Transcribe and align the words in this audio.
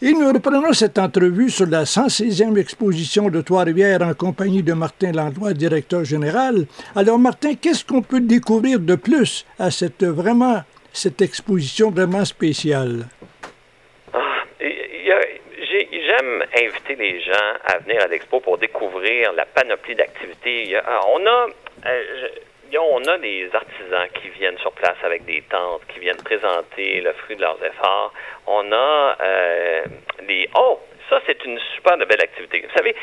Et 0.00 0.12
nous 0.12 0.32
reprenons 0.32 0.72
cette 0.72 0.96
entrevue 0.96 1.50
sur 1.50 1.66
la 1.66 1.82
116e 1.82 2.56
exposition 2.56 3.30
de 3.30 3.40
Trois-Rivières 3.40 4.02
en 4.02 4.14
compagnie 4.14 4.62
de 4.62 4.72
Martin 4.72 5.10
Landlois, 5.10 5.54
directeur 5.54 6.04
général. 6.04 6.66
Alors, 6.94 7.18
Martin, 7.18 7.54
qu'est-ce 7.60 7.84
qu'on 7.84 8.02
peut 8.02 8.20
découvrir 8.20 8.78
de 8.78 8.94
plus 8.94 9.44
à 9.58 9.72
cette 9.72 10.04
vraiment 10.04 10.62
cette 10.92 11.20
exposition 11.20 11.90
vraiment 11.90 12.24
spéciale? 12.24 13.06
Ah, 14.14 14.18
j'aime 14.60 16.44
inviter 16.56 16.94
les 16.94 17.20
gens 17.20 17.52
à 17.64 17.78
venir 17.78 18.00
à 18.00 18.06
l'expo 18.06 18.38
pour 18.38 18.56
découvrir 18.56 19.32
la 19.32 19.46
panoplie 19.46 19.96
d'activités. 19.96 20.78
On 21.08 21.26
a, 21.26 21.46
euh, 21.86 22.28
on 22.76 23.04
a 23.04 23.18
des 23.18 23.50
artisans 23.52 24.08
qui 24.14 24.28
viennent 24.30 24.58
sur 24.58 24.72
place 24.72 24.96
avec 25.02 25.24
des 25.24 25.42
tentes, 25.50 25.82
qui 25.92 26.00
viennent 26.00 26.22
présenter 26.22 27.00
le 27.00 27.12
fruit 27.14 27.36
de 27.36 27.42
leurs 27.42 27.58
efforts. 27.64 28.12
On 28.46 28.72
a 28.72 29.16
euh, 29.20 29.67
Oh, 30.54 30.78
ça, 31.10 31.20
c'est 31.26 31.42
une 31.44 31.58
super 31.74 31.96
belle 31.96 32.20
activité. 32.22 32.64
Vous 32.68 32.76
savez, 32.76 32.94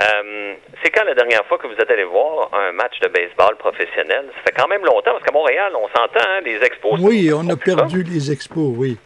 euh, 0.00 0.54
c'est 0.82 0.90
quand 0.90 1.04
la 1.04 1.14
dernière 1.14 1.44
fois 1.46 1.58
que 1.58 1.66
vous 1.66 1.74
êtes 1.74 1.90
allé 1.90 2.04
voir 2.04 2.50
un 2.54 2.72
match 2.72 2.98
de 3.00 3.08
baseball 3.08 3.56
professionnel? 3.56 4.30
Ça 4.36 4.42
fait 4.46 4.56
quand 4.56 4.68
même 4.68 4.84
longtemps, 4.84 5.12
parce 5.12 5.24
qu'à 5.24 5.32
Montréal, 5.32 5.72
on 5.74 5.88
s'entend, 5.88 6.26
hein, 6.26 6.40
les 6.44 6.62
expos. 6.62 6.98
Oui, 7.00 7.30
on 7.34 7.48
a 7.50 7.56
perdu 7.56 8.02
les 8.02 8.32
expos, 8.32 8.72
oui. 8.76 8.96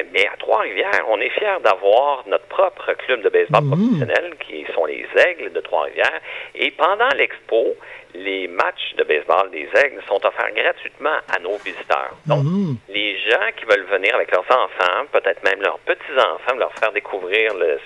Euh, 0.00 0.04
mais 0.12 0.26
à 0.26 0.36
Trois-Rivières, 0.38 1.04
on 1.08 1.20
est 1.20 1.30
fiers 1.30 1.60
d'avoir 1.62 2.24
notre 2.26 2.46
propre 2.46 2.92
club 2.94 3.22
de 3.22 3.28
baseball 3.28 3.64
mhm. 3.64 3.70
professionnel, 3.70 4.34
qui 4.40 4.66
sont 4.74 4.84
les 4.84 5.06
Aigles 5.16 5.52
de 5.52 5.60
Trois-Rivières. 5.60 6.20
Et 6.54 6.70
pendant 6.72 7.08
l'expo, 7.16 7.74
les 8.14 8.48
matchs 8.48 8.94
de 8.96 9.04
baseball 9.04 9.50
des 9.50 9.68
Aigles 9.74 10.02
sont 10.08 10.24
offerts 10.24 10.52
gratuitement 10.54 11.18
à 11.34 11.38
nos 11.40 11.56
visiteurs. 11.58 12.14
Donc, 12.26 12.44
mhm. 12.44 12.76
les 12.88 13.18
gens 13.18 13.48
qui 13.56 13.64
veulent 13.64 13.86
venir 13.86 14.14
avec 14.14 14.30
leurs 14.32 14.50
enfants, 14.50 15.06
peut-être 15.12 15.42
même 15.44 15.62
leurs 15.62 15.78
petits-enfants, 15.80 16.56
leur 16.58 16.72
faire 16.74 16.92
découvrir 16.92 17.54
le, 17.54 17.78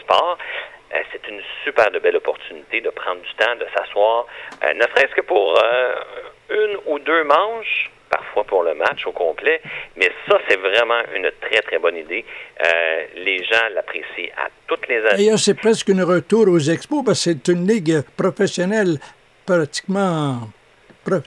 sport, 0.00 0.38
euh, 0.94 0.98
c'est 1.10 1.26
une 1.28 1.40
super 1.64 1.90
de 1.90 1.98
belle 1.98 2.16
opportunité 2.16 2.80
de 2.80 2.90
prendre 2.90 3.20
du 3.22 3.34
temps, 3.34 3.56
de 3.56 3.66
s'asseoir, 3.74 4.26
euh, 4.64 4.74
ne 4.74 4.82
serait-ce 4.82 5.14
que 5.14 5.22
pour 5.22 5.58
une 6.50 6.76
ou 6.86 6.98
deux 6.98 7.24
manches 7.24 7.91
pour 8.46 8.62
le 8.62 8.74
match 8.74 9.06
au 9.06 9.12
complet. 9.12 9.60
Mais 9.96 10.10
ça, 10.28 10.38
c'est 10.48 10.58
vraiment 10.58 11.00
une 11.14 11.30
très, 11.40 11.60
très 11.60 11.78
bonne 11.78 11.96
idée. 11.96 12.24
Euh, 12.64 13.04
les 13.16 13.38
gens 13.44 13.68
l'apprécient 13.74 14.32
à 14.36 14.48
toutes 14.66 14.88
les 14.88 14.98
années. 14.98 15.24
D'ailleurs, 15.24 15.38
c'est 15.38 15.54
presque 15.54 15.90
un 15.90 16.04
retour 16.04 16.48
aux 16.48 16.58
expos 16.58 17.04
parce 17.04 17.24
que 17.24 17.30
c'est 17.32 17.48
une 17.52 17.66
ligue 17.66 18.02
professionnelle 18.16 18.98
pratiquement 19.46 20.40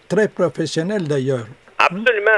très 0.08 0.28
professionnelle 0.30 1.08
d'ailleurs. 1.08 1.46
Absolument. 1.78 2.32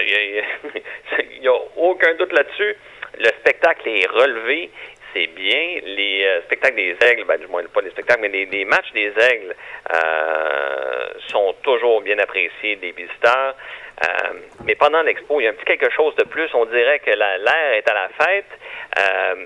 Il 0.00 1.40
n'y 1.40 1.48
a, 1.48 1.52
aucun 1.76 2.14
doute 2.18 2.32
là-dessus. 2.32 2.76
Le 3.18 3.28
spectacle 3.40 3.88
est 3.88 4.06
relevé 4.06 4.70
c'est 5.12 5.26
bien. 5.28 5.80
Les 5.84 6.24
euh, 6.24 6.42
spectacles 6.42 6.76
des 6.76 6.96
aigles, 7.00 7.24
ben, 7.24 7.38
du 7.38 7.46
moins 7.46 7.62
pas 7.64 7.80
les 7.80 7.90
spectacles, 7.90 8.20
mais 8.22 8.28
les, 8.28 8.64
matchs 8.64 8.92
des 8.92 9.12
aigles 9.18 9.54
euh, 9.94 11.06
sont 11.28 11.54
toujours 11.62 12.00
bien 12.02 12.18
appréciés 12.18 12.76
des 12.76 12.92
visiteurs. 12.92 13.54
Euh, 14.02 14.32
mais 14.64 14.74
pendant 14.74 15.02
l'expo, 15.02 15.40
il 15.40 15.44
y 15.44 15.46
a 15.46 15.50
un 15.50 15.54
petit 15.54 15.64
quelque 15.64 15.90
chose 15.90 16.14
de 16.16 16.24
plus. 16.24 16.48
On 16.54 16.64
dirait 16.66 16.98
que 17.00 17.10
l'air 17.10 17.72
est 17.74 17.88
à 17.88 17.94
la 17.94 18.08
fête. 18.08 18.46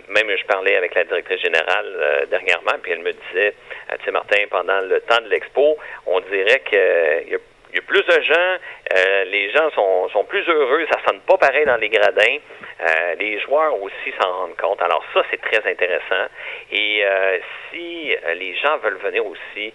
même 0.09 0.37
je 0.37 0.45
parlais 0.47 0.77
avec 0.77 0.95
la 0.95 1.05
directrice 1.05 1.41
générale 1.41 2.27
dernièrement, 2.31 2.79
puis 2.83 2.93
elle 2.93 3.01
me 3.01 3.13
disait, 3.13 3.55
tu 3.99 4.05
sais, 4.05 4.11
Martin, 4.11 4.45
pendant 4.51 4.81
le 4.81 5.01
temps 5.01 5.21
de 5.23 5.29
l'expo, 5.29 5.77
on 6.07 6.21
dirait 6.21 6.61
qu'il 6.61 7.33
y 7.33 7.35
a 7.35 7.39
il 7.77 7.81
y 7.81 7.85
a 7.85 7.87
plus 7.87 8.17
de 8.17 8.23
gens, 8.23 8.57
euh, 8.97 9.25
les 9.25 9.51
gens 9.51 9.71
sont, 9.75 10.09
sont, 10.09 10.25
plus 10.25 10.43
heureux, 10.49 10.87
ça 10.91 10.99
sonne 11.07 11.21
pas 11.21 11.37
pareil 11.37 11.67
dans 11.67 11.77
les 11.77 11.91
gradins. 11.91 12.39
Euh, 12.81 13.15
les 13.19 13.39
joueurs 13.41 13.75
aussi 13.83 14.15
s'en 14.19 14.33
rendent 14.33 14.57
compte. 14.57 14.81
Alors 14.81 15.05
ça, 15.13 15.23
c'est 15.31 15.41
très 15.43 15.59
intéressant. 15.71 16.25
Et 16.73 17.05
euh, 17.05 17.39
si 17.71 18.15
les 18.39 18.57
gens 18.57 18.79
veulent 18.79 18.99
venir 19.05 19.27
aussi, 19.27 19.75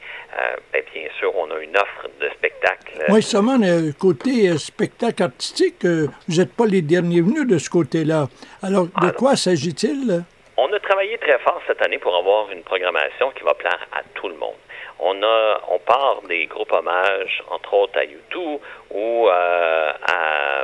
ben, 0.73 0.81
bien 0.94 1.09
sûr, 1.19 1.31
on 1.35 1.52
a 1.52 1.59
une 1.59 1.77
offre 1.77 2.07
de 2.19 2.29
spectacle. 2.29 3.06
Oui, 3.09 3.22
seulement 3.22 3.59
côté 4.00 4.57
spectacle 4.57 5.22
artistique, 5.22 5.85
vous 5.85 6.38
n'êtes 6.38 6.56
pas 6.56 6.66
les 6.66 6.81
derniers 6.81 7.22
venus 7.22 7.45
de 7.45 7.59
ce 7.59 7.69
côté-là. 7.69 8.28
Alors, 8.63 8.85
de 8.85 9.11
quoi 9.11 9.35
s'agit-il? 9.35 10.23
On 10.57 10.73
a 10.73 10.79
travaillé 10.79 11.17
très 11.19 11.38
fort 11.40 11.61
cette 11.67 11.81
année 11.84 12.00
pour 12.00 12.16
avoir 12.16 12.50
une 12.51 12.63
programmation 12.63 13.31
qui 13.31 13.44
va 13.44 13.53
plaire 13.53 13.88
à 13.94 14.01
tout 14.16 14.28
le 14.28 14.35
monde. 14.35 14.57
On 15.00 15.22
a, 15.24 15.62
on 15.69 15.79
part 15.79 16.22
des 16.28 16.46
groupes 16.46 16.72
hommages, 16.72 17.44
entre 17.50 17.74
autres 17.74 18.00
à 18.00 18.03
U2 18.03 18.59
ou 18.91 19.28
euh, 19.28 19.91
à, 20.07 20.63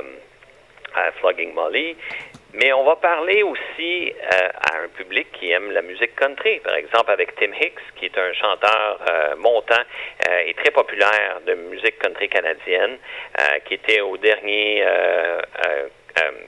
à 0.95 1.11
Flogging 1.19 1.53
Molly, 1.53 1.95
mais 2.53 2.71
on 2.73 2.83
va 2.85 2.95
parler 2.95 3.43
aussi 3.43 4.11
euh, 4.11 4.49
à 4.71 4.83
un 4.83 4.87
public 4.95 5.27
qui 5.33 5.51
aime 5.51 5.71
la 5.71 5.81
musique 5.81 6.15
country, 6.15 6.59
par 6.59 6.75
exemple 6.75 7.11
avec 7.11 7.35
Tim 7.35 7.51
Hicks, 7.53 7.79
qui 7.97 8.05
est 8.05 8.17
un 8.17 8.33
chanteur 8.33 8.99
euh, 9.09 9.35
montant 9.37 9.83
et 10.45 10.53
très 10.55 10.71
populaire 10.71 11.39
de 11.45 11.53
musique 11.53 11.99
country 11.99 12.29
canadienne, 12.29 12.97
qui 13.65 13.75
était 13.75 14.01
au 14.01 14.17
dernier 14.17 14.83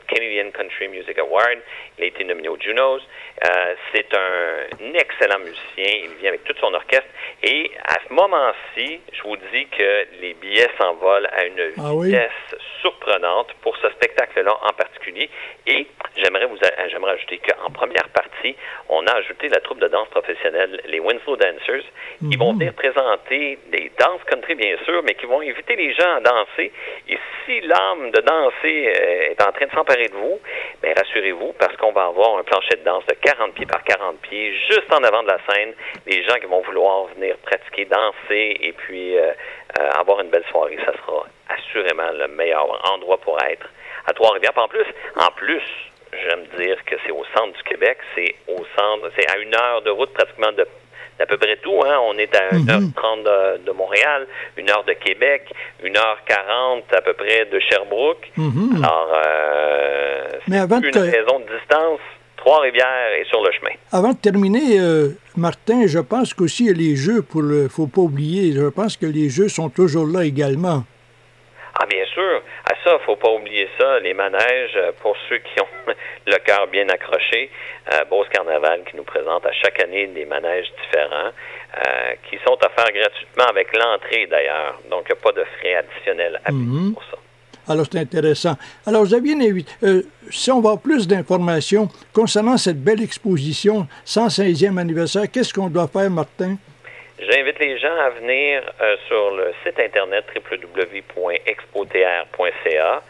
Canadian 0.07 0.51
Country 0.51 0.87
Music 0.87 1.17
Award. 1.19 1.59
Il 1.97 2.03
a 2.03 2.07
été 2.07 2.23
nominé 2.23 2.49
aux 2.49 2.59
Junos. 2.59 3.01
Euh, 3.45 3.75
c'est 3.93 4.07
un 4.13 4.93
excellent 4.93 5.39
musicien. 5.39 6.01
Il 6.03 6.15
vient 6.19 6.29
avec 6.29 6.43
tout 6.43 6.55
son 6.59 6.73
orchestre. 6.73 7.07
Et 7.43 7.71
à 7.85 7.95
ce 8.07 8.13
moment-ci, 8.13 8.99
je 9.13 9.23
vous 9.23 9.37
dis 9.53 9.65
que 9.67 10.07
les 10.21 10.33
billets 10.33 10.69
s'envolent 10.77 11.29
à 11.31 11.45
une 11.45 11.73
ah 11.77 11.91
vitesse 12.01 12.59
surprenante 12.81 13.53
pour 13.61 13.77
ce 13.77 13.89
spectacle-là 13.91 14.53
en 14.61 14.73
particulier. 14.73 15.29
Et 15.67 15.87
j'aimerais 16.17 16.45
vous 16.45 16.57
j'aimerais 16.89 17.13
ajouter 17.13 17.39
qu'en 17.39 17.69
première 17.71 18.09
partie, 18.09 18.55
on 18.89 19.05
a 19.05 19.13
ajouté 19.13 19.49
la 19.49 19.59
troupe 19.61 19.79
de 19.79 19.87
danse 19.87 20.09
professionnelle, 20.09 20.81
les 20.85 20.99
Winslow 20.99 21.37
Dancers, 21.37 21.83
qui 22.29 22.37
vont 22.37 22.53
mhm. 22.53 22.59
venir 22.59 22.73
présenter 22.73 23.59
des 23.71 23.91
danses 23.99 24.23
country, 24.27 24.55
bien 24.55 24.77
sûr, 24.85 25.01
mais 25.03 25.15
qui 25.15 25.25
vont 25.25 25.41
inviter 25.41 25.75
les 25.75 25.93
gens 25.93 26.15
à 26.15 26.19
danser. 26.19 26.71
Et 27.07 27.17
si 27.45 27.61
l'âme 27.61 28.11
de 28.11 28.21
danser 28.21 28.93
euh, 28.95 29.31
est 29.31 29.41
en 29.41 29.51
train 29.51 29.58
de 29.65 29.71
s'emparer 29.71 30.07
de 30.07 30.15
vous, 30.15 30.39
bien 30.81 30.93
rassurez-vous, 30.95 31.53
parce 31.59 31.75
qu'on 31.77 31.91
va 31.91 32.05
avoir 32.05 32.37
un 32.37 32.43
plancher 32.43 32.75
de 32.77 32.83
danse 32.83 33.05
de 33.07 33.15
40 33.15 33.53
pieds 33.53 33.65
par 33.65 33.83
40 33.83 34.19
pieds, 34.21 34.53
juste 34.69 34.91
en 34.91 35.03
avant 35.03 35.23
de 35.23 35.27
la 35.27 35.39
scène. 35.49 35.73
Les 36.05 36.23
gens 36.23 36.35
qui 36.35 36.45
vont 36.45 36.61
vouloir 36.61 37.05
venir 37.15 37.37
pratiquer, 37.37 37.85
danser 37.85 38.57
et 38.61 38.73
puis 38.73 39.17
euh, 39.17 39.31
euh, 39.79 39.89
avoir 39.99 40.21
une 40.21 40.29
belle 40.29 40.45
soirée, 40.51 40.77
ça 40.85 40.93
sera 40.93 41.25
assurément 41.49 42.11
le 42.13 42.27
meilleur 42.27 42.67
endroit 42.93 43.17
pour 43.17 43.37
être 43.43 43.67
à 44.05 44.13
Trois-Rivières. 44.13 44.57
En 44.57 44.67
plus, 44.67 44.85
en 45.15 45.31
plus, 45.31 45.63
j'aime 46.13 46.45
dire 46.57 46.83
que 46.85 46.95
c'est 47.05 47.11
au 47.11 47.23
centre 47.35 47.53
du 47.57 47.63
Québec, 47.63 47.97
c'est 48.15 48.35
au 48.47 48.57
centre, 48.77 49.11
c'est 49.17 49.29
à 49.31 49.37
une 49.37 49.55
heure 49.55 49.81
de 49.81 49.89
route 49.89 50.13
pratiquement 50.13 50.51
de 50.51 50.65
d'à 51.19 51.25
peu 51.25 51.37
près 51.37 51.57
tout. 51.57 51.81
Hein. 51.85 51.99
On 52.07 52.17
est 52.17 52.33
à 52.35 52.55
1h30 52.55 52.81
mhm. 52.81 53.23
de, 53.23 53.65
de, 53.65 53.71
Montréal, 53.71 54.25
1 54.57 54.69
heure 54.69 54.85
de 54.85 54.93
Québec, 54.93 55.53
1h40 55.83 56.83
à 56.95 57.01
peu 57.01 57.13
près 57.13 57.45
de 57.45 57.59
Sherbrooke. 57.59 58.31
Mhm. 58.37 58.81
Alors, 58.83 59.11
euh, 59.13 60.27
Mais 60.47 60.59
avant 60.59 60.79
une 60.79 60.97
raison 60.97 61.39
de 61.39 61.57
distance 61.57 61.99
Trois-Rivières 62.37 63.19
est 63.19 63.27
sur 63.27 63.43
le 63.43 63.51
chemin. 63.51 63.75
Avant 63.91 64.13
de 64.13 64.17
terminer, 64.17 64.79
euh, 64.79 65.09
Martin, 65.35 65.87
je 65.87 65.99
pense 65.99 66.33
qu'aussi 66.33 66.73
les 66.73 66.95
jeux, 66.95 67.21
pour 67.21 67.41
le, 67.41 67.67
faut 67.67 67.87
pas 67.87 67.99
oublier, 67.99 68.53
je 68.53 68.69
pense 68.69 68.95
que 68.95 69.05
les 69.05 69.29
jeux 69.29 69.49
sont 69.49 69.69
toujours 69.69 70.07
là 70.07 70.23
également. 70.23 70.85
Bien 71.89 72.05
sûr. 72.13 72.43
À 72.65 72.75
ça, 72.83 72.99
faut 73.05 73.15
pas 73.15 73.31
oublier 73.31 73.67
ça. 73.79 73.99
Les 73.99 74.13
manèges, 74.13 74.75
euh, 74.75 74.91
pour 75.01 75.15
ceux 75.27 75.39
qui 75.39 75.59
ont 75.59 75.93
le 76.27 76.37
cœur 76.37 76.67
bien 76.67 76.87
accroché, 76.87 77.49
euh, 77.93 78.05
Beauce 78.05 78.29
Carnaval 78.29 78.83
qui 78.89 78.95
nous 78.95 79.03
présente 79.03 79.45
à 79.45 79.51
chaque 79.53 79.81
année 79.81 80.07
des 80.07 80.25
manèges 80.25 80.71
différents, 80.83 81.31
euh, 81.31 82.13
qui 82.29 82.37
sont 82.45 82.53
offerts 82.53 82.93
gratuitement 82.93 83.45
avec 83.49 83.75
l'entrée 83.75 84.27
d'ailleurs. 84.27 84.79
Donc, 84.89 85.05
il 85.09 85.13
n'y 85.13 85.19
a 85.19 85.23
pas 85.23 85.31
de 85.31 85.43
frais 85.57 85.75
additionnels 85.75 86.39
à 86.45 86.49
payer 86.49 86.59
mhm. 86.59 86.93
pour 86.93 87.03
ça. 87.03 87.17
Alors, 87.69 87.85
c'est 87.91 87.99
intéressant. 87.99 88.55
Alors, 88.85 89.03
Xavier, 89.03 89.35
euh, 89.83 90.01
si 90.31 90.51
on 90.51 90.59
va 90.59 90.75
plus 90.77 91.07
d'informations 91.07 91.87
concernant 92.13 92.57
cette 92.57 92.83
belle 92.83 93.01
exposition, 93.01 93.87
116e 94.05 94.77
anniversaire, 94.79 95.29
qu'est-ce 95.31 95.53
qu'on 95.53 95.69
doit 95.69 95.87
faire, 95.87 96.09
Martin? 96.09 96.57
J'invite 97.21 97.59
les 97.59 97.77
gens 97.77 97.97
à 97.97 98.11
venir 98.11 98.63
euh, 98.79 98.95
sur 99.09 99.31
le 99.31 99.53
site 99.63 99.77
internet 99.77 100.23
www.expotr.ca. 100.33 103.03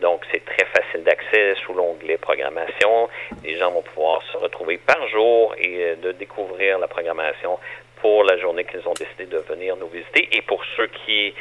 Donc, 0.00 0.22
c'est 0.32 0.44
très 0.44 0.64
facile 0.64 1.04
d'accès 1.04 1.54
sous 1.64 1.72
l'onglet 1.72 2.16
programmation. 2.16 3.08
Les 3.44 3.56
gens 3.56 3.70
vont 3.70 3.82
pouvoir 3.82 4.20
se 4.32 4.36
retrouver 4.36 4.78
par 4.78 5.06
jour 5.08 5.54
et 5.58 5.76
euh, 5.78 5.94
de 5.94 6.10
découvrir 6.10 6.80
la 6.80 6.88
programmation 6.88 7.60
pour 8.00 8.24
la 8.24 8.36
journée 8.38 8.64
qu'ils 8.64 8.84
ont 8.88 8.94
décidé 8.94 9.26
de 9.26 9.38
venir 9.38 9.76
nous 9.76 9.86
visiter. 9.86 10.28
Et 10.32 10.42
pour 10.42 10.64
ceux 10.76 10.88
qui 10.88 11.32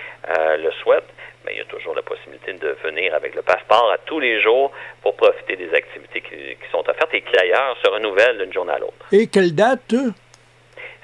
le 0.59 0.69
souhaitent, 0.83 1.09
mais 1.44 1.53
il 1.53 1.57
y 1.57 1.62
a 1.62 1.65
toujours 1.65 1.95
la 1.95 2.03
possibilité 2.03 2.53
de 2.53 2.77
venir 2.83 3.15
avec 3.15 3.33
le 3.33 3.41
passeport 3.41 3.89
à 3.91 3.97
tous 3.97 4.19
les 4.19 4.39
jours 4.41 4.71
pour 5.01 5.15
profiter 5.15 5.56
des 5.56 5.73
activités 5.73 6.21
qui, 6.21 6.35
sont 6.71 6.88
offertes 6.88 7.12
et 7.13 7.21
qui 7.21 7.31
d'ailleurs 7.31 7.75
se 7.83 7.89
renouvellent 7.89 8.38
d'une 8.38 8.53
journée 8.53 8.73
à 8.73 8.77
l'autre. 8.77 9.07
Et 9.12 9.25
quelle 9.25 9.56
date? 9.56 9.95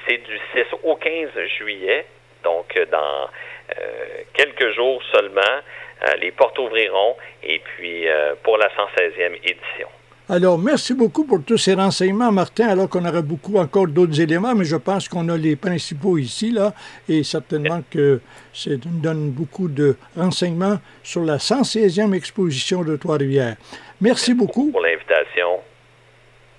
C'est 0.08 0.18
du 0.18 0.38
6 0.54 0.64
au 0.84 0.96
15 0.96 1.30
juillet, 1.58 2.06
donc 2.44 2.66
euh, 2.78 2.86
dans 2.92 3.30
euh, 3.78 4.24
quelques 4.34 4.74
jours 4.76 5.02
seulement. 5.14 5.42
Euh, 5.42 6.16
les 6.22 6.32
portes 6.32 6.58
ouvriront 6.60 7.16
et 7.44 7.60
puis 7.60 8.06
pour 8.44 8.58
la 8.58 8.68
116e 8.68 9.36
édition. 9.44 9.88
Alors, 10.30 10.60
merci 10.60 10.94
beaucoup 10.94 11.24
pour 11.24 11.40
tous 11.44 11.58
ces 11.58 11.74
renseignements, 11.74 12.32
Martin, 12.32 12.68
alors 12.68 12.90
qu'on 12.90 13.04
aurait 13.06 13.24
beaucoup 13.24 13.58
encore 13.58 13.88
d'autres 13.88 14.20
éléments, 14.20 14.54
mais 14.54 14.66
je 14.66 14.76
pense 14.76 15.08
qu'on 15.08 15.28
a 15.30 15.38
les 15.38 15.56
principaux 15.56 16.18
ici, 16.18 16.52
là, 16.52 16.74
et 17.08 17.24
certainement 17.24 17.82
que 17.90 18.20
ça 18.54 18.72
nous 18.72 19.00
donne 19.02 19.32
beaucoup 19.32 19.70
de 19.70 19.96
renseignements 20.16 20.78
sur 21.02 21.22
la 21.22 21.38
116e 21.38 22.14
exposition 22.14 22.84
de 22.84 22.98
Trois-Rivières. 22.98 23.56
Merci 24.02 24.34
beaucoup. 24.34 24.72
Pour 24.72 24.82
l'invitation. 24.82 25.62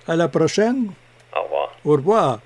À 0.07 0.15
la 0.15 0.27
prochaine. 0.27 0.91
Au 1.33 1.43
revoir. 1.43 1.75
Au 1.85 1.91
revoir. 1.91 2.39